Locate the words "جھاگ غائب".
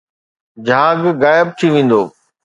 0.65-1.47